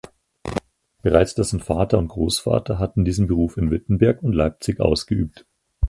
Bereits 1.03 1.35
dessen 1.35 1.59
Vater 1.59 1.99
und 1.99 2.07
Großvater 2.07 2.79
hatten 2.79 3.05
diesen 3.05 3.27
Beruf 3.27 3.55
in 3.57 3.69
Wittenberg 3.69 4.23
und 4.23 4.33
Leipzig 4.33 4.79
ausgeübt. 4.79 5.45